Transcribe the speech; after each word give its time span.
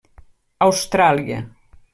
Austràlia. 0.67 1.39